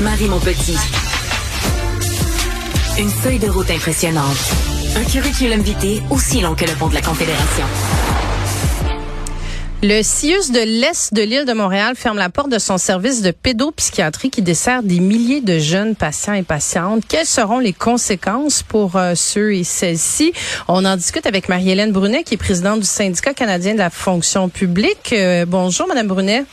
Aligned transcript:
Marie 0.00 0.28
Montpetit. 0.28 0.76
Une 2.98 3.08
feuille 3.08 3.38
de 3.38 3.48
route 3.48 3.70
impressionnante. 3.70 4.36
Un 4.94 5.04
curriculum 5.04 5.60
vitae 5.60 6.02
aussi 6.10 6.40
long 6.40 6.54
que 6.54 6.66
le 6.66 6.72
pont 6.72 6.88
de 6.88 6.94
la 6.94 7.00
Confédération. 7.00 7.64
Le 9.82 10.02
CIUS 10.02 10.50
de 10.52 10.80
l'Est 10.80 11.14
de 11.14 11.22
l'île 11.22 11.46
de 11.46 11.52
Montréal 11.54 11.94
ferme 11.96 12.18
la 12.18 12.28
porte 12.28 12.50
de 12.50 12.58
son 12.58 12.76
service 12.76 13.22
de 13.22 13.30
pédopsychiatrie 13.30 14.30
qui 14.30 14.42
dessert 14.42 14.82
des 14.82 15.00
milliers 15.00 15.40
de 15.40 15.58
jeunes 15.58 15.96
patients 15.96 16.34
et 16.34 16.42
patientes. 16.42 17.04
Quelles 17.08 17.24
seront 17.24 17.58
les 17.58 17.72
conséquences 17.72 18.62
pour 18.62 18.96
euh, 18.96 19.14
ceux 19.14 19.54
et 19.54 19.64
celles-ci? 19.64 20.32
On 20.68 20.84
en 20.84 20.96
discute 20.96 21.26
avec 21.26 21.48
Marie-Hélène 21.48 21.92
Brunet, 21.92 22.22
qui 22.22 22.34
est 22.34 22.38
présidente 22.38 22.80
du 22.80 22.86
syndicat 22.86 23.32
canadien 23.32 23.72
de 23.72 23.78
la 23.78 23.90
fonction 23.90 24.50
publique. 24.50 25.12
Euh, 25.12 25.46
bonjour, 25.46 25.86
Madame 25.86 26.08
Brunet. 26.08 26.44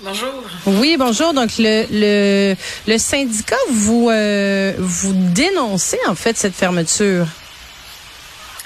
Bonjour. 0.00 0.32
Oui, 0.66 0.96
bonjour. 0.98 1.32
Donc 1.32 1.50
le 1.58 1.86
le, 1.90 2.56
le 2.86 2.98
syndicat 2.98 3.56
vous 3.70 4.08
euh, 4.10 4.72
vous 4.78 5.12
dénoncez 5.12 5.98
en 6.06 6.14
fait 6.14 6.36
cette 6.36 6.54
fermeture. 6.54 7.26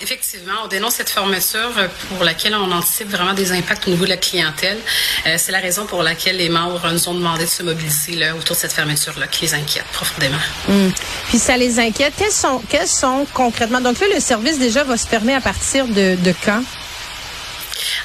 Effectivement, 0.01 0.53
on 0.65 0.69
dénonce 0.69 0.95
cette 0.95 1.11
fermeture 1.11 1.73
pour 2.09 2.23
laquelle 2.23 2.55
on 2.55 2.71
anticipe 2.71 3.09
vraiment 3.11 3.35
des 3.35 3.51
impacts 3.51 3.89
au 3.89 3.91
niveau 3.91 4.05
de 4.05 4.11
la 4.11 4.17
clientèle. 4.17 4.79
Euh, 5.27 5.35
c'est 5.37 5.51
la 5.51 5.59
raison 5.59 5.87
pour 5.87 6.05
laquelle 6.05 6.37
les 6.37 6.49
membres 6.49 6.89
nous 6.93 7.09
ont 7.09 7.15
demandé 7.15 7.45
de 7.45 7.51
se 7.51 7.65
mobiliser 7.65 8.13
là, 8.13 8.37
autour 8.37 8.55
de 8.55 8.61
cette 8.61 8.73
fermeture-là, 8.73 9.27
qui 9.27 9.47
les 9.47 9.55
inquiète 9.55 9.87
profondément. 9.93 10.39
Hum. 10.69 10.93
Puis 11.31 11.39
ça 11.39 11.57
les 11.57 11.81
inquiète. 11.81 12.15
Quels 12.17 12.31
sont, 12.31 12.63
quels 12.69 12.87
sont 12.87 13.27
concrètement, 13.35 13.81
donc 13.81 13.99
là, 13.99 14.07
le 14.15 14.21
service 14.21 14.61
déjà 14.61 14.85
va 14.85 14.97
se 14.97 15.07
fermer 15.09 15.35
à 15.35 15.41
partir 15.41 15.85
de, 15.89 16.15
de 16.15 16.35
quand? 16.45 16.63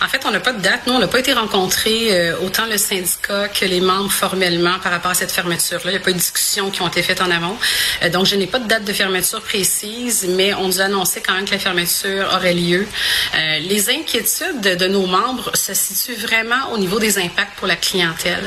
En 0.01 0.07
fait, 0.07 0.21
on 0.25 0.31
n'a 0.31 0.39
pas 0.39 0.53
de 0.53 0.61
date. 0.61 0.81
Nous, 0.87 0.93
on 0.93 0.99
n'a 0.99 1.07
pas 1.07 1.19
été 1.19 1.33
rencontrés, 1.33 2.09
euh, 2.11 2.35
autant 2.41 2.65
le 2.65 2.77
syndicat 2.77 3.47
que 3.47 3.65
les 3.65 3.81
membres 3.81 4.11
formellement 4.11 4.79
par 4.79 4.91
rapport 4.91 5.11
à 5.11 5.13
cette 5.13 5.31
fermeture-là. 5.31 5.91
Il 5.91 5.91
n'y 5.91 5.97
a 5.97 5.99
pas 5.99 6.09
eu 6.09 6.13
de 6.13 6.19
discussions 6.19 6.71
qui 6.71 6.81
ont 6.81 6.87
été 6.87 7.03
faites 7.03 7.21
en 7.21 7.29
amont. 7.29 7.57
Euh, 8.03 8.09
donc, 8.09 8.25
je 8.25 8.35
n'ai 8.35 8.47
pas 8.47 8.59
de 8.59 8.67
date 8.67 8.83
de 8.83 8.93
fermeture 8.93 9.41
précise, 9.41 10.27
mais 10.29 10.53
on 10.53 10.67
nous 10.67 10.81
a 10.81 10.85
annoncé 10.85 11.21
quand 11.21 11.33
même 11.33 11.45
que 11.45 11.51
la 11.51 11.59
fermeture 11.59 12.27
aurait 12.35 12.53
lieu. 12.53 12.87
Euh, 13.35 13.59
les 13.59 13.89
inquiétudes 13.89 14.61
de, 14.61 14.87
nos 14.87 15.05
membres 15.05 15.51
se 15.55 15.73
situent 15.73 16.19
vraiment 16.19 16.71
au 16.71 16.77
niveau 16.77 16.99
des 16.99 17.17
impacts 17.17 17.55
pour 17.57 17.67
la 17.67 17.75
clientèle. 17.75 18.43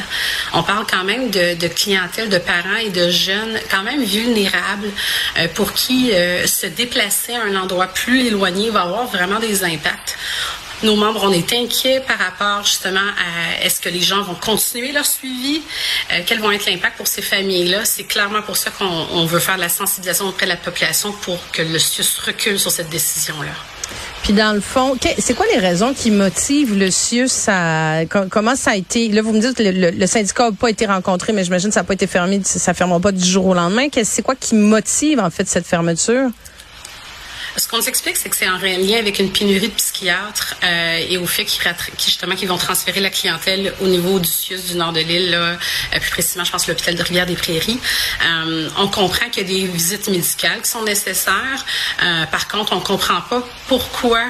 On 0.52 0.62
parle 0.62 0.86
quand 0.90 1.04
même 1.04 1.30
de, 1.30 1.54
de 1.54 1.68
clientèle, 1.68 2.28
de 2.28 2.38
parents 2.38 2.76
et 2.76 2.90
de 2.90 3.10
jeunes 3.10 3.58
quand 3.70 3.82
même 3.82 4.02
vulnérables 4.04 4.90
pour 5.54 5.72
qui 5.72 6.10
se 6.10 6.66
déplacer 6.66 7.34
à 7.34 7.42
un 7.42 7.56
endroit 7.56 7.88
plus 7.88 8.26
éloigné 8.26 8.70
va 8.70 8.82
avoir 8.82 9.06
vraiment 9.06 9.40
des 9.40 9.64
impacts. 9.64 10.16
Nos 10.82 10.94
membres, 10.94 11.20
on 11.24 11.32
est 11.32 11.52
inquiets 11.54 12.00
par 12.00 12.18
rapport 12.18 12.64
justement 12.64 13.00
à 13.00 13.64
est-ce 13.64 13.80
que 13.80 13.88
les 13.88 14.02
gens 14.02 14.22
vont 14.22 14.34
continuer 14.34 14.92
leur 14.92 15.06
suivi, 15.06 15.62
euh, 16.12 16.20
quels 16.26 16.40
vont 16.40 16.50
être 16.50 16.66
l'impact 16.66 16.98
pour 16.98 17.06
ces 17.06 17.22
familles-là. 17.22 17.84
C'est 17.84 18.04
clairement 18.04 18.42
pour 18.42 18.56
ça 18.56 18.70
qu'on 18.70 19.24
veut 19.24 19.38
faire 19.38 19.56
de 19.56 19.62
la 19.62 19.70
sensibilisation 19.70 20.28
auprès 20.28 20.44
de 20.44 20.50
la 20.50 20.56
population 20.56 21.12
pour 21.22 21.38
que 21.52 21.62
le 21.62 21.78
CIUS 21.78 22.20
recule 22.26 22.58
sur 22.58 22.70
cette 22.70 22.90
décision-là. 22.90 23.52
Puis 24.22 24.34
dans 24.34 24.52
le 24.52 24.60
fond, 24.60 24.98
c'est 25.18 25.34
quoi 25.34 25.46
les 25.54 25.60
raisons 25.60 25.94
qui 25.94 26.10
motivent 26.10 26.76
le 26.76 26.90
CIUS 26.90 27.48
à 27.48 28.02
comment 28.28 28.56
ça 28.56 28.72
a 28.72 28.76
été 28.76 29.08
Là, 29.08 29.22
vous 29.22 29.32
me 29.32 29.40
dites 29.40 29.56
que 29.56 29.62
le, 29.62 29.90
le, 29.90 30.06
syndicat 30.06 30.50
n'a 30.50 30.56
pas 30.56 30.68
été 30.68 30.84
rencontré, 30.84 31.32
mais 31.32 31.44
j'imagine 31.44 31.68
que 31.68 31.74
ça 31.74 31.80
n'a 31.80 31.84
pas 31.84 31.94
été 31.94 32.06
fermé, 32.06 32.40
ça 32.44 32.72
ne 32.72 32.76
fermera 32.76 33.00
pas 33.00 33.12
du 33.12 33.24
jour 33.24 33.46
au 33.46 33.54
lendemain. 33.54 33.86
C'est 34.02 34.22
quoi 34.22 34.34
qui 34.34 34.56
motive 34.56 35.20
en 35.20 35.30
fait 35.30 35.48
cette 35.48 35.66
fermeture? 35.66 36.28
Ce 37.56 37.68
qu'on 37.68 37.78
nous 37.78 37.88
explique, 37.88 38.16
c'est 38.16 38.28
que 38.28 38.36
c'est 38.36 38.48
en 38.48 38.58
lien 38.58 38.98
avec 38.98 39.18
une 39.18 39.30
pénurie 39.30 39.68
de 39.68 39.74
psychiatres 39.74 40.56
euh, 40.62 40.98
et 41.08 41.16
au 41.18 41.26
fait 41.26 41.44
qu'ils 41.44 41.62
qu'ils 42.36 42.48
vont 42.48 42.58
transférer 42.58 43.00
la 43.00 43.10
clientèle 43.10 43.72
au 43.80 43.86
niveau 43.86 44.18
du 44.18 44.28
CIUS 44.28 44.60
du 44.68 44.74
nord 44.76 44.92
de 44.92 45.00
l'île, 45.00 45.34
euh, 45.34 45.54
plus 46.00 46.10
précisément, 46.10 46.44
je 46.44 46.52
pense 46.52 46.66
l'hôpital 46.68 46.94
de 46.94 47.02
Rivière-des-Prairies. 47.02 47.80
Euh, 48.24 48.68
on 48.78 48.88
comprend 48.88 49.28
qu'il 49.30 49.42
y 49.42 49.46
a 49.46 49.48
des 49.48 49.66
visites 49.66 50.08
médicales 50.08 50.60
qui 50.62 50.70
sont 50.70 50.84
nécessaires. 50.84 51.64
par 52.30 52.48
contre, 52.48 52.72
on 52.72 52.80
comprend 52.80 53.20
pas 53.22 53.42
pourquoi 53.68 54.22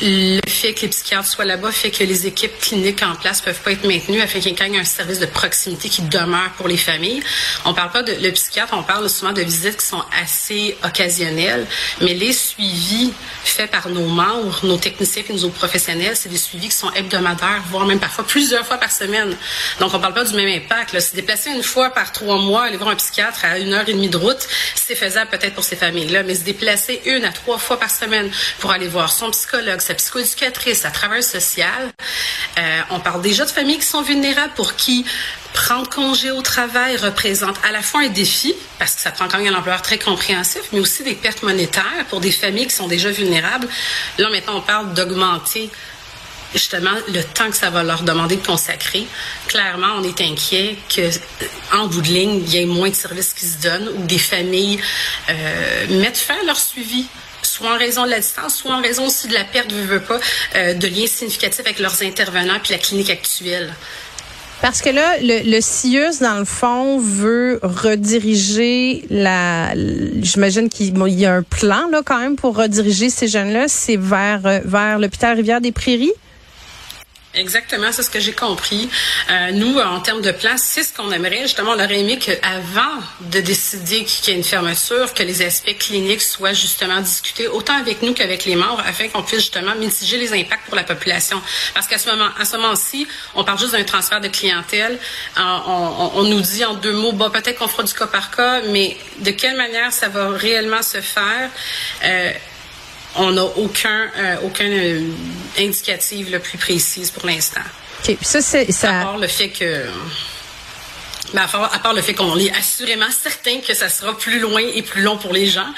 le 0.00 0.40
fait 0.48 0.74
que 0.74 0.82
les 0.82 0.88
psychiatres 0.88 1.28
soient 1.28 1.44
là-bas 1.44 1.70
fait 1.72 1.90
que 1.90 2.04
les 2.04 2.26
équipes 2.26 2.58
cliniques 2.58 3.02
en 3.02 3.14
place 3.14 3.40
peuvent 3.40 3.60
pas 3.60 3.72
être 3.72 3.86
maintenues 3.86 4.20
afin 4.20 4.40
qu'il 4.40 4.52
y 4.52 4.76
ait 4.76 4.78
un 4.78 4.84
service 4.84 5.18
de 5.18 5.26
proximité 5.26 5.88
qui 5.88 6.02
demeure 6.02 6.50
pour 6.56 6.68
les 6.68 6.76
familles. 6.76 7.22
On 7.64 7.74
parle 7.74 7.90
pas 7.90 8.02
de 8.02 8.12
le 8.12 8.30
psychiatre, 8.32 8.74
on 8.76 8.82
parle 8.82 9.08
souvent 9.10 9.32
de 9.32 9.42
visites 9.42 9.76
qui 9.76 9.86
sont 9.86 10.02
assez 10.22 10.76
occasionnelles, 10.84 11.66
mais 12.00 12.14
les 12.14 12.32
suivis 12.32 13.12
faits 13.44 13.70
par 13.70 13.88
nos 13.88 14.06
membres, 14.06 14.60
nos 14.64 14.76
techniciens 14.76 15.22
et 15.28 15.32
nos 15.34 15.50
professionnels, 15.50 16.16
c'est 16.16 16.28
des 16.28 16.38
suivis 16.38 16.68
qui 16.68 16.76
sont 16.76 16.90
hebdomadaires, 16.92 17.62
voire 17.70 17.86
même 17.86 18.00
parfois 18.00 18.24
plusieurs 18.24 18.66
fois 18.66 18.78
par 18.78 18.90
semaine. 18.90 19.36
Donc 19.80 19.92
on 19.94 20.00
parle 20.00 20.14
pas 20.14 20.24
du 20.24 20.34
même 20.34 20.48
impact. 20.48 20.98
Se 20.98 21.14
déplacer 21.14 21.50
une 21.50 21.62
fois 21.62 21.90
par 21.90 22.12
trois 22.12 22.38
mois, 22.38 22.64
aller 22.64 22.76
voir 22.76 22.90
un 22.90 22.96
psychiatre 22.96 23.44
à 23.44 23.58
une 23.58 23.72
heure 23.72 23.88
et 23.88 23.92
demie 23.92 24.08
de 24.08 24.16
route, 24.16 24.48
c'est 24.74 24.94
faisable 24.94 25.30
peut-être 25.30 25.54
pour 25.54 25.64
ces 25.64 25.76
familles-là, 25.76 26.22
mais 26.22 26.34
se 26.34 26.44
déplacer 26.44 27.02
une 27.04 27.24
à 27.24 27.32
trois 27.32 27.58
fois 27.58 27.78
par 27.78 27.90
semaine 27.90 28.30
pour 28.58 28.70
aller 28.70 28.88
voir 28.88 29.12
son 29.12 29.30
psychologue, 29.30 29.80
sa 29.82 29.94
psychoéducatrice, 29.94 30.80
sa 30.80 30.90
travailleuse 30.90 31.26
sociale. 31.26 31.92
Euh, 32.58 32.80
on 32.90 33.00
parle 33.00 33.22
déjà 33.22 33.44
de 33.44 33.50
familles 33.50 33.78
qui 33.78 33.86
sont 33.86 34.02
vulnérables 34.02 34.52
pour 34.54 34.76
qui 34.76 35.04
prendre 35.52 35.88
congé 35.88 36.30
au 36.30 36.42
travail 36.42 36.96
représente 36.96 37.56
à 37.64 37.72
la 37.72 37.82
fois 37.82 38.00
un 38.02 38.08
défi, 38.08 38.54
parce 38.78 38.94
que 38.94 39.00
ça 39.00 39.10
prend 39.10 39.28
quand 39.28 39.38
même 39.38 39.54
un 39.54 39.58
employeur 39.58 39.82
très 39.82 39.98
compréhensif, 39.98 40.62
mais 40.72 40.80
aussi 40.80 41.02
des 41.02 41.14
pertes 41.14 41.42
monétaires 41.42 42.06
pour 42.08 42.20
des 42.20 42.32
familles 42.32 42.66
qui 42.66 42.74
sont 42.74 42.88
déjà 42.88 43.10
vulnérables. 43.10 43.68
Là, 44.18 44.30
maintenant, 44.30 44.56
on 44.56 44.62
parle 44.62 44.94
d'augmenter 44.94 45.70
justement 46.54 46.90
le 47.08 47.22
temps 47.22 47.50
que 47.50 47.56
ça 47.56 47.70
va 47.70 47.82
leur 47.82 48.02
demander 48.02 48.36
de 48.36 48.46
consacrer. 48.46 49.06
Clairement, 49.46 49.94
on 49.96 50.04
est 50.04 50.20
inquiet 50.20 50.76
que, 50.94 51.10
en 51.72 51.86
bout 51.86 52.02
de 52.02 52.08
ligne, 52.08 52.42
il 52.46 52.54
y 52.54 52.58
ait 52.58 52.66
moins 52.66 52.90
de 52.90 52.94
services 52.94 53.32
qui 53.32 53.46
se 53.46 53.58
donnent 53.58 53.88
ou 53.96 54.04
des 54.04 54.18
familles 54.18 54.78
euh, 55.30 56.00
mettent 56.00 56.18
fin 56.18 56.34
à 56.42 56.44
leur 56.44 56.58
suivi 56.58 57.06
soit 57.52 57.70
en 57.74 57.78
raison 57.78 58.04
de 58.04 58.10
la 58.10 58.20
distance, 58.20 58.56
soit 58.56 58.74
en 58.74 58.80
raison 58.80 59.06
aussi 59.06 59.28
de 59.28 59.34
la 59.34 59.44
perte, 59.44 59.70
euh, 59.72 60.74
de 60.74 60.86
liens 60.86 61.06
significatifs 61.06 61.60
avec 61.60 61.78
leurs 61.78 62.02
intervenants 62.02 62.58
puis 62.62 62.72
la 62.72 62.78
clinique 62.78 63.10
actuelle. 63.10 63.74
Parce 64.62 64.80
que 64.80 64.88
là, 64.90 65.16
le, 65.20 65.50
le 65.50 65.60
CIUS, 65.60 66.20
dans 66.20 66.38
le 66.38 66.44
fond, 66.44 66.98
veut 66.98 67.58
rediriger 67.62 69.04
la. 69.10 69.74
J'imagine 69.74 70.68
qu'il 70.68 70.96
y 70.96 71.26
a 71.26 71.34
un 71.34 71.42
plan 71.42 71.88
là 71.90 72.00
quand 72.04 72.18
même 72.18 72.36
pour 72.36 72.56
rediriger 72.56 73.10
ces 73.10 73.26
jeunes-là. 73.28 73.66
C'est 73.68 73.96
vers 73.96 74.46
euh, 74.46 74.60
vers 74.64 74.98
l'hôpital 74.98 75.36
Rivière 75.36 75.60
des 75.60 75.72
Prairies. 75.72 76.12
Exactement, 77.34 77.90
c'est 77.92 78.02
ce 78.02 78.10
que 78.10 78.20
j'ai 78.20 78.32
compris. 78.32 78.90
Euh, 79.30 79.52
nous, 79.52 79.78
en 79.78 80.00
termes 80.00 80.20
de 80.20 80.32
plan, 80.32 80.56
c'est 80.56 80.82
ce 80.82 80.92
qu'on 80.92 81.10
aimerait. 81.12 81.42
Justement, 81.42 81.70
on 81.70 81.82
aurait 81.82 82.00
aimé 82.00 82.18
qu'avant 82.18 83.00
de 83.20 83.40
décider 83.40 84.04
qu'il 84.04 84.28
y 84.28 84.36
ait 84.36 84.38
une 84.38 84.44
fermeture, 84.44 85.14
que 85.14 85.22
les 85.22 85.40
aspects 85.40 85.76
cliniques 85.78 86.20
soient 86.20 86.52
justement 86.52 87.00
discutés, 87.00 87.48
autant 87.48 87.74
avec 87.78 88.02
nous 88.02 88.12
qu'avec 88.12 88.44
les 88.44 88.54
membres, 88.54 88.82
afin 88.86 89.08
qu'on 89.08 89.22
puisse 89.22 89.40
justement 89.40 89.74
mitiger 89.76 90.18
les 90.18 90.34
impacts 90.34 90.66
pour 90.66 90.76
la 90.76 90.84
population. 90.84 91.40
Parce 91.72 91.86
qu'à 91.86 91.96
ce 91.96 92.10
moment, 92.10 92.28
à 92.38 92.44
ce 92.44 92.56
moment-ci, 92.58 93.08
on 93.34 93.44
parle 93.44 93.58
juste 93.58 93.72
d'un 93.72 93.84
transfert 93.84 94.20
de 94.20 94.28
clientèle. 94.28 94.98
Euh, 95.38 95.40
on, 95.66 96.10
on, 96.16 96.24
nous 96.24 96.40
dit 96.42 96.66
en 96.66 96.74
deux 96.74 96.92
mots, 96.92 97.12
bon, 97.12 97.30
peut-être 97.30 97.58
qu'on 97.58 97.68
fera 97.68 97.82
du 97.82 97.94
cas 97.94 98.08
par 98.08 98.30
cas, 98.30 98.60
mais 98.68 98.96
de 99.20 99.30
quelle 99.30 99.56
manière 99.56 99.90
ça 99.90 100.08
va 100.08 100.28
réellement 100.28 100.82
se 100.82 101.00
faire? 101.00 101.50
Euh, 102.04 102.32
on 103.16 103.32
n'a 103.32 103.44
aucun, 103.44 104.10
euh, 104.16 104.36
aucun 104.44 104.70
euh, 104.70 105.10
indicative 105.58 106.30
le 106.30 106.38
plus 106.38 106.58
précise 106.58 107.10
pour 107.10 107.26
l'instant. 107.26 107.60
OK. 108.08 108.16
Ça, 108.22 108.40
c'est, 108.40 108.70
ça... 108.72 109.00
À 109.00 109.04
part 109.04 109.18
le 109.18 109.28
fait 109.28 109.50
que... 109.50 109.86
Ben, 111.34 111.42
à, 111.42 111.78
part, 111.78 111.94
le 111.94 112.02
fait 112.02 112.12
qu'on 112.12 112.36
est 112.38 112.54
assurément 112.54 113.10
certain 113.10 113.60
que 113.66 113.72
ça 113.72 113.88
sera 113.88 114.16
plus 114.16 114.38
loin 114.38 114.60
et 114.60 114.82
plus 114.82 115.00
long 115.00 115.16
pour 115.16 115.32
les 115.32 115.46
gens, 115.46 115.68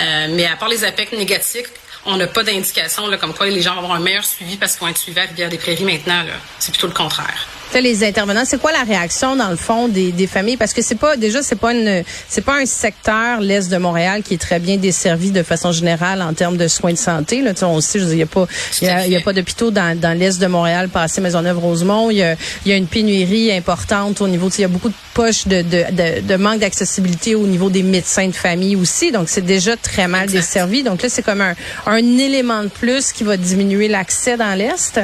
euh, 0.00 0.28
mais 0.30 0.46
à 0.46 0.54
part 0.54 0.68
les 0.68 0.84
impacts 0.84 1.12
négatifs, 1.14 1.66
on 2.06 2.16
n'a 2.16 2.28
pas 2.28 2.44
d'indication 2.44 3.10
comme 3.18 3.34
quoi 3.34 3.46
les 3.46 3.60
gens 3.60 3.74
vont 3.74 3.80
avoir 3.80 3.94
un 3.94 4.00
meilleur 4.00 4.24
suivi 4.24 4.56
parce 4.56 4.76
qu'on 4.76 4.86
être 4.86 4.98
suivis 4.98 5.18
à 5.18 5.24
Rivière-des-Prairies 5.24 5.84
maintenant. 5.84 6.24
C'est 6.60 6.70
plutôt 6.70 6.86
le 6.86 6.92
contraire 6.92 7.48
les 7.78 8.02
intervenants, 8.02 8.44
c'est 8.44 8.60
quoi 8.60 8.72
la 8.72 8.82
réaction 8.82 9.36
dans 9.36 9.48
le 9.48 9.56
fond 9.56 9.86
des, 9.86 10.10
des 10.10 10.26
familles? 10.26 10.56
Parce 10.56 10.72
que 10.72 10.82
c'est 10.82 10.96
pas 10.96 11.16
déjà 11.16 11.42
c'est 11.42 11.54
pas 11.56 11.72
une 11.72 12.02
c'est 12.28 12.44
pas 12.44 12.56
un 12.56 12.66
secteur 12.66 13.40
l'est 13.40 13.70
de 13.70 13.76
Montréal 13.76 14.22
qui 14.22 14.34
est 14.34 14.38
très 14.38 14.58
bien 14.58 14.76
desservi 14.76 15.30
de 15.30 15.42
façon 15.42 15.70
générale 15.70 16.22
en 16.22 16.34
termes 16.34 16.56
de 16.56 16.66
soins 16.66 16.92
de 16.92 16.98
santé. 16.98 17.42
Là, 17.42 17.52
on 17.62 17.80
sait, 17.80 18.00
il 18.00 18.16
y 18.16 18.22
a 18.22 18.26
pas 18.26 18.46
il 18.80 18.88
y 19.08 19.16
a, 19.16 19.20
pas 19.20 19.32
d'hôpitaux 19.32 19.70
dans, 19.70 19.98
dans 19.98 20.18
l'est 20.18 20.40
de 20.40 20.46
Montréal, 20.46 20.88
passé 20.88 21.20
Maisonneuve-Rosemont. 21.20 22.10
Il 22.10 22.16
y 22.18 22.22
a, 22.22 22.36
y 22.66 22.72
a 22.72 22.76
une 22.76 22.86
pénurie 22.86 23.52
importante 23.52 24.20
au 24.20 24.28
niveau. 24.28 24.48
Il 24.48 24.62
y 24.62 24.64
a 24.64 24.68
beaucoup 24.68 24.88
de 24.88 24.94
poches 25.14 25.46
de, 25.46 25.62
de, 25.62 26.20
de, 26.20 26.36
manque 26.36 26.60
d'accessibilité 26.60 27.34
au 27.34 27.46
niveau 27.46 27.70
des 27.70 27.82
médecins 27.82 28.26
de 28.26 28.32
famille 28.32 28.76
aussi. 28.76 29.12
Donc 29.12 29.28
c'est 29.28 29.44
déjà 29.44 29.76
très 29.76 30.08
mal 30.08 30.28
desservi. 30.28 30.82
Donc 30.82 31.02
là 31.02 31.08
c'est 31.08 31.22
comme 31.22 31.40
un, 31.40 31.54
un 31.86 31.96
élément 31.96 32.62
de 32.62 32.68
plus 32.68 33.12
qui 33.12 33.24
va 33.24 33.36
diminuer 33.36 33.88
l'accès 33.88 34.36
dans 34.36 34.54
l'est. 34.56 35.00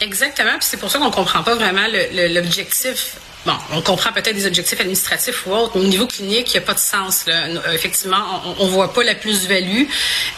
Exactement, 0.00 0.52
puis 0.52 0.62
c'est 0.62 0.76
pour 0.76 0.90
ça 0.90 0.98
qu'on 0.98 1.10
comprend 1.10 1.42
pas 1.42 1.54
vraiment 1.54 1.86
l'objectif 2.30 3.16
bon, 3.48 3.56
on 3.72 3.80
comprend 3.80 4.12
peut-être 4.12 4.34
des 4.34 4.46
objectifs 4.46 4.78
administratifs 4.78 5.46
ou 5.46 5.52
autres, 5.52 5.72
mais 5.76 5.84
au 5.84 5.88
niveau 5.88 6.06
clinique, 6.06 6.52
il 6.52 6.58
n'y 6.58 6.64
a 6.64 6.66
pas 6.66 6.74
de 6.74 6.78
sens. 6.78 7.24
Euh, 7.26 7.72
effectivement, 7.72 8.42
on 8.58 8.66
ne 8.66 8.70
voit 8.70 8.92
pas 8.92 9.02
la 9.02 9.14
plus-value. 9.14 9.84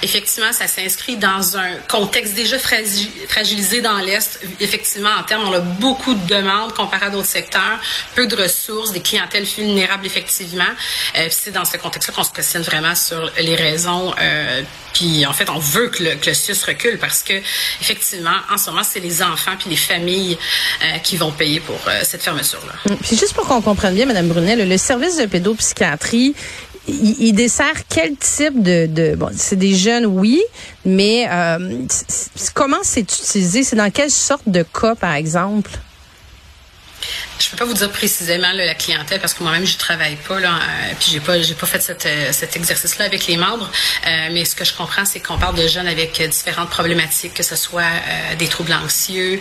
Effectivement, 0.03 0.53
ça 0.53 0.69
s'inscrit 0.69 1.17
dans 1.17 1.57
un 1.57 1.75
contexte 1.89 2.35
déjà 2.35 2.57
fragilisé 2.59 3.81
dans 3.81 3.99
l'Est. 3.99 4.41
Effectivement, 4.61 5.11
en 5.19 5.25
termes, 5.25 5.49
on 5.49 5.53
a 5.53 5.59
beaucoup 5.59 6.15
de 6.15 6.27
demandes 6.29 6.73
comparé 6.73 7.07
à 7.07 7.11
d'autres 7.11 7.27
secteurs, 7.27 7.81
peu 8.15 8.29
de 8.29 8.37
ressources, 8.37 8.93
des 8.93 9.01
clientèles 9.01 9.45
vulnérables, 9.45 10.07
effectivement. 10.07 10.73
Euh, 11.19 11.27
c'est 11.31 11.51
dans 11.51 11.65
ce 11.65 11.77
contexte-là 11.79 12.15
qu'on 12.15 12.25
se 12.25 12.33
questionne 12.33 12.63
vraiment 12.63 12.95
sur 12.95 13.31
les 13.41 13.57
raisons. 13.57 14.15
Euh, 14.21 14.63
puis, 14.93 15.27
en 15.27 15.33
fait, 15.33 15.51
on 15.51 15.59
veut 15.59 15.89
que 15.89 16.03
le, 16.03 16.15
que 16.15 16.27
le 16.27 16.35
CIUS 16.35 16.65
recule 16.67 16.99
parce 16.99 17.23
que, 17.23 17.35
effectivement, 17.81 18.39
en 18.53 18.57
ce 18.57 18.71
moment, 18.71 18.83
c'est 18.85 19.01
les 19.01 19.23
enfants 19.23 19.57
puis 19.59 19.71
les 19.71 19.77
familles 19.77 20.37
qui 21.05 21.17
vont 21.17 21.31
payer 21.31 21.61
pour 21.61 21.79
cette 22.03 22.23
fermeture-là. 22.23 22.97
Puis 23.01 23.17
juste 23.17 23.35
pour 23.35 23.47
qu'on 23.47 23.61
comprenne 23.61 23.95
bien, 23.95 24.07
Mme 24.07 24.29
Brunet, 24.29 24.57
le, 24.57 24.77
service 24.77 25.17
de 25.17 25.27
pédopsychiatrie, 25.27 26.35
il, 26.89 27.33
dessert 27.33 27.87
quel 27.89 28.17
type 28.17 28.63
de, 28.63 28.87
de 28.87 29.15
bon 29.15 29.31
c'est 29.37 29.57
des 29.57 29.75
jeunes 29.75 30.07
oui 30.07 30.41
mais 30.85 31.29
euh, 31.31 31.85
comment 32.55 32.79
c'est 32.83 33.01
utilisé? 33.01 33.63
C'est 33.63 33.77
dans 33.77 33.91
quelle 33.91 34.11
sorte 34.11 34.49
de 34.49 34.63
cas 34.63 34.95
par 34.95 35.15
exemple? 35.15 35.71
Je 37.39 37.49
peux 37.49 37.57
pas 37.57 37.65
vous 37.65 37.75
dire 37.75 37.91
précisément 37.91 38.53
la 38.53 38.75
clientèle 38.75 39.21
parce 39.21 39.35
que 39.35 39.43
moi-même 39.43 39.67
je 39.67 39.77
travaille 39.79 40.17
pas 40.17 40.39
là, 40.41 40.55
euh, 40.55 40.93
puis 40.99 41.11
j'ai 41.11 41.21
pas 41.21 41.37
pas 41.59 41.67
fait 41.67 42.07
euh, 42.07 42.33
cet 42.33 42.57
exercice-là 42.57 43.07
avec 43.07 43.27
les 43.27 43.37
membres. 43.37 43.71
Euh, 44.07 44.29
mais 44.33 44.45
ce 44.45 44.55
que 44.55 44.65
je 44.65 44.75
comprends, 44.75 45.05
c'est 45.05 45.21
qu'on 45.21 45.39
parle 45.39 45.57
de 45.57 45.67
jeunes 45.67 45.89
avec 45.89 46.23
différentes 46.29 46.71
problématiques, 46.71 47.35
que 47.35 47.43
ce 47.43 47.57
soit 47.57 47.83
des 48.39 48.49
troubles 48.49 48.73
anxieux, 48.73 49.41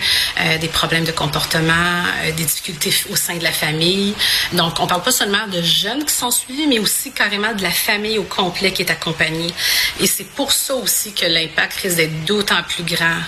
des 0.59 0.67
problèmes 0.67 1.03
de 1.03 1.11
comportement, 1.11 2.03
des 2.25 2.43
difficultés 2.43 2.93
au 3.09 3.15
sein 3.15 3.35
de 3.35 3.43
la 3.43 3.51
famille. 3.51 4.13
Donc 4.53 4.79
on 4.79 4.87
parle 4.87 5.03
pas 5.03 5.11
seulement 5.11 5.47
de 5.47 5.61
jeunes 5.61 6.05
qui 6.05 6.13
sont 6.13 6.31
suivis, 6.31 6.67
mais 6.67 6.79
aussi 6.79 7.11
carrément 7.11 7.53
de 7.53 7.63
la 7.63 7.71
famille 7.71 8.17
au 8.17 8.23
complet 8.23 8.71
qui 8.71 8.81
est 8.81 8.91
accompagnée. 8.91 9.53
Et 9.99 10.07
c'est 10.07 10.27
pour 10.27 10.51
ça 10.51 10.75
aussi 10.75 11.13
que 11.13 11.25
l'impact 11.25 11.73
risque 11.81 11.97
d'être 11.97 12.25
d'autant 12.25 12.63
plus 12.63 12.83
grand. 12.83 13.19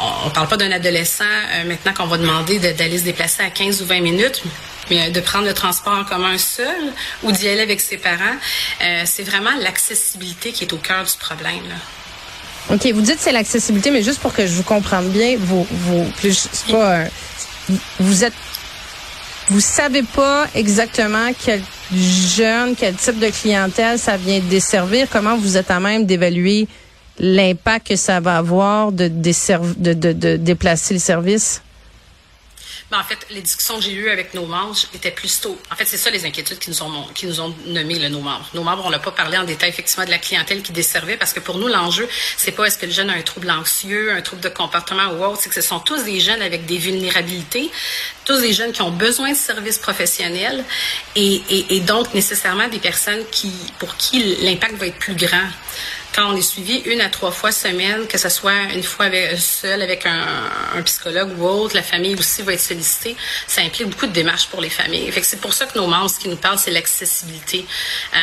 On, 0.00 0.28
on 0.28 0.30
parle 0.30 0.48
pas 0.48 0.56
d'un 0.56 0.70
adolescent 0.70 1.24
maintenant 1.66 1.92
qu'on 1.92 2.06
va 2.06 2.18
demander 2.18 2.58
d'aller 2.58 2.98
se 2.98 3.04
déplacer 3.04 3.42
à 3.42 3.50
15 3.50 3.82
ou 3.82 3.86
20 3.86 4.00
minutes, 4.00 4.42
mais 4.90 5.10
de 5.10 5.20
prendre 5.20 5.46
le 5.46 5.54
transport 5.54 5.94
en 5.94 6.04
commun 6.04 6.38
seul 6.38 6.92
ou 7.22 7.32
d'y 7.32 7.48
aller 7.48 7.62
avec 7.62 7.80
ses 7.80 7.96
parents, 7.96 8.36
euh, 8.82 9.02
c'est 9.04 9.22
vraiment 9.22 9.54
l'accessibilité 9.60 10.52
qui 10.52 10.64
est 10.64 10.72
au 10.72 10.78
cœur 10.78 11.04
du 11.04 11.16
problème. 11.18 11.64
OK, 12.70 12.86
vous 12.92 13.00
dites 13.00 13.18
c'est 13.18 13.32
l'accessibilité, 13.32 13.90
mais 13.90 14.02
juste 14.02 14.20
pour 14.20 14.34
que 14.34 14.46
je 14.46 14.52
vous 14.52 14.62
comprenne 14.62 15.08
bien, 15.08 15.36
vous, 15.38 15.66
vous, 15.70 16.06
pas, 16.70 17.04
vous 17.98 18.24
êtes, 18.24 18.34
vous 19.48 19.60
savez 19.60 20.02
pas 20.02 20.46
exactement 20.54 21.30
quel 21.42 21.62
jeune, 21.94 22.76
quel 22.76 22.94
type 22.94 23.18
de 23.18 23.30
clientèle 23.30 23.98
ça 23.98 24.18
vient 24.18 24.40
desservir. 24.40 25.06
Comment 25.10 25.36
vous 25.36 25.56
êtes 25.56 25.70
à 25.70 25.80
même 25.80 26.04
d'évaluer 26.04 26.68
l'impact 27.18 27.88
que 27.88 27.96
ça 27.96 28.20
va 28.20 28.38
avoir 28.38 28.92
de, 28.92 29.08
déplacer 30.36 30.94
le 30.94 31.00
service? 31.00 31.62
Ben, 32.90 32.98
en 32.98 33.04
fait, 33.04 33.18
les 33.28 33.42
discussions 33.42 33.76
que 33.76 33.82
j'ai 33.82 33.92
eues 33.92 34.08
avec 34.08 34.32
nos 34.32 34.46
membres 34.46 34.74
étaient 34.94 35.10
plus 35.10 35.40
tôt. 35.42 35.60
En 35.70 35.76
fait, 35.76 35.84
c'est 35.84 35.98
ça 35.98 36.08
les 36.08 36.24
inquiétudes 36.24 36.58
qui 36.58 36.70
nous 36.70 36.82
ont, 36.82 37.04
qui 37.14 37.26
nous 37.26 37.38
ont 37.38 37.54
nos 37.66 38.20
membres. 38.20 38.48
Nos 38.54 38.62
membres, 38.62 38.82
on 38.86 38.90
n'a 38.90 38.98
pas 38.98 39.10
parlé 39.10 39.36
en 39.36 39.44
détail 39.44 39.68
effectivement 39.68 40.06
de 40.06 40.10
la 40.10 40.16
clientèle 40.16 40.62
qui 40.62 40.72
desservait 40.72 41.18
parce 41.18 41.34
que 41.34 41.40
pour 41.40 41.58
nous, 41.58 41.68
l'enjeu, 41.68 42.08
c'est 42.38 42.52
pas 42.52 42.64
est-ce 42.64 42.78
que 42.78 42.86
le 42.86 42.92
jeune 42.92 43.10
a 43.10 43.12
un 43.12 43.20
trouble 43.20 43.50
anxieux, 43.50 44.12
un 44.12 44.22
trouble 44.22 44.40
de 44.40 44.48
comportement 44.48 45.12
ou 45.12 45.22
autre, 45.22 45.40
c'est 45.42 45.50
que 45.50 45.54
ce 45.54 45.60
sont 45.60 45.80
tous 45.80 46.04
des 46.04 46.18
jeunes 46.18 46.40
avec 46.40 46.64
des 46.64 46.78
vulnérabilités, 46.78 47.70
tous 48.24 48.40
des 48.40 48.54
jeunes 48.54 48.72
qui 48.72 48.80
ont 48.80 48.90
besoin 48.90 49.32
de 49.32 49.36
services 49.36 49.78
professionnels 49.78 50.64
et, 51.14 51.42
et, 51.50 51.76
et 51.76 51.80
donc 51.80 52.14
nécessairement 52.14 52.68
des 52.68 52.78
personnes 52.78 53.22
qui, 53.30 53.52
pour 53.78 53.98
qui 53.98 54.36
l'impact 54.40 54.76
va 54.76 54.86
être 54.86 54.98
plus 54.98 55.14
grand 55.14 55.48
on 56.26 56.36
est 56.36 56.42
suivi 56.42 56.78
une 56.86 57.00
à 57.00 57.08
trois 57.08 57.30
fois 57.30 57.52
semaine, 57.52 58.06
que 58.06 58.18
ce 58.18 58.28
soit 58.28 58.72
une 58.74 58.82
fois 58.82 59.06
avec, 59.06 59.38
seul 59.38 59.82
avec 59.82 60.06
un, 60.06 60.82
psychologue 60.84 61.38
ou 61.38 61.44
autre, 61.44 61.74
la 61.74 61.82
famille 61.82 62.14
aussi 62.14 62.42
va 62.42 62.52
être 62.52 62.60
sollicitée, 62.60 63.16
ça 63.46 63.62
implique 63.62 63.88
beaucoup 63.88 64.06
de 64.06 64.12
démarches 64.12 64.48
pour 64.48 64.60
les 64.60 64.70
familles. 64.70 65.12
C'est 65.22 65.40
pour 65.40 65.52
ça 65.52 65.66
que 65.66 65.78
nos 65.78 65.86
membres, 65.86 66.10
ce 66.10 66.18
qui 66.18 66.28
nous 66.28 66.36
parlent, 66.36 66.58
c'est 66.58 66.70
l'accessibilité. 66.70 67.66
Euh, 68.14 68.18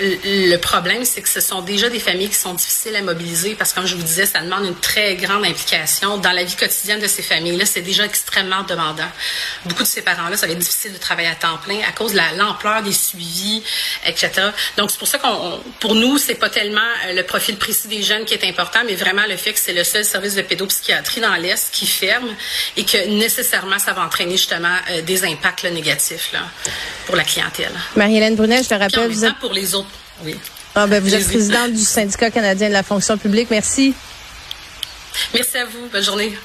le 0.00 0.56
problème, 0.56 1.04
c'est 1.04 1.22
que 1.22 1.28
ce 1.28 1.40
sont 1.40 1.62
déjà 1.62 1.88
des 1.88 1.98
familles 1.98 2.28
qui 2.28 2.38
sont 2.38 2.54
difficiles 2.54 2.96
à 2.96 3.02
mobiliser 3.02 3.54
parce 3.54 3.70
que, 3.70 3.76
comme 3.76 3.86
je 3.86 3.96
vous 3.96 4.02
disais, 4.02 4.26
ça 4.26 4.40
demande 4.40 4.64
une 4.64 4.74
très 4.74 5.16
grande 5.16 5.44
implication 5.44 6.18
dans 6.18 6.32
la 6.32 6.44
vie 6.44 6.56
quotidienne 6.56 7.00
de 7.00 7.06
ces 7.06 7.22
familles-là. 7.22 7.66
C'est 7.66 7.82
déjà 7.82 8.04
extrêmement 8.04 8.62
demandant. 8.62 9.08
Beaucoup 9.64 9.82
de 9.82 9.88
ces 9.88 10.02
parents-là, 10.02 10.36
ça 10.36 10.46
va 10.46 10.52
être 10.52 10.58
difficile 10.58 10.92
de 10.92 10.98
travailler 10.98 11.28
à 11.28 11.34
temps 11.34 11.58
plein 11.64 11.78
à 11.88 11.92
cause 11.92 12.12
de 12.12 12.20
l'ampleur 12.38 12.82
des 12.82 12.92
suivis, 12.92 13.62
etc. 14.06 14.30
Donc, 14.76 14.90
c'est 14.90 14.98
pour 14.98 15.08
ça 15.08 15.18
qu'on, 15.18 15.60
pour 15.80 15.94
nous, 15.94 16.18
c'est 16.18 16.34
pas 16.34 16.50
tellement 16.50 16.80
euh, 17.06 17.14
le 17.14 17.22
profil 17.22 17.56
précis 17.56 17.88
des 17.88 18.02
jeunes 18.02 18.24
qui 18.24 18.34
est 18.34 18.44
important, 18.44 18.80
mais 18.86 18.94
vraiment 18.94 19.22
le 19.28 19.36
fait 19.36 19.52
que 19.52 19.58
c'est 19.58 19.72
le 19.72 19.84
seul 19.84 20.04
service 20.04 20.34
de 20.34 20.42
pédopsychiatrie 20.42 21.20
dans 21.20 21.34
l'Est 21.36 21.70
qui 21.72 21.86
ferme 21.86 22.28
et 22.76 22.84
que 22.84 23.08
nécessairement, 23.08 23.78
ça 23.78 23.92
va 23.92 24.02
entraîner 24.04 24.36
justement 24.36 24.76
euh, 24.90 25.02
des 25.02 25.24
impacts 25.24 25.64
négatifs 25.64 26.30
là, 26.32 26.40
pour 27.06 27.16
la 27.16 27.24
clientèle. 27.24 27.72
Marie-Hélène 27.96 28.36
Brunet, 28.36 28.62
je 28.62 28.68
te 28.68 28.74
rappelle, 28.74 29.10
vous 29.10 29.24
êtes... 29.24 29.38
pour 29.38 29.52
les 29.52 29.74
autres 29.74 29.83
oui. 30.22 30.36
Ah, 30.74 30.86
ben, 30.86 31.02
vous 31.02 31.14
êtes 31.14 31.24
présidente 31.24 31.72
du 31.72 31.82
syndicat 31.82 32.30
canadien 32.30 32.68
de 32.68 32.72
la 32.72 32.82
fonction 32.82 33.16
publique. 33.16 33.48
Merci. 33.50 33.94
Merci 35.32 35.58
à 35.58 35.64
vous. 35.66 35.88
Bonne 35.92 36.02
journée. 36.02 36.36